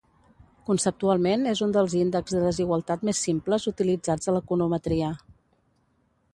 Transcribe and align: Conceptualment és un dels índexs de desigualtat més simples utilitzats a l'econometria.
Conceptualment 0.69 1.43
és 1.51 1.61
un 1.65 1.75
dels 1.75 1.93
índexs 1.99 2.37
de 2.37 2.41
desigualtat 2.45 3.05
més 3.11 3.23
simples 3.27 3.69
utilitzats 3.75 4.31
a 4.33 4.37
l'econometria. 4.39 5.15